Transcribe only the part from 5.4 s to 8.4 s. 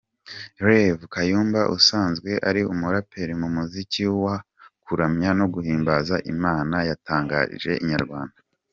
guhimbaza Imana, yatangarije Inyarwanda.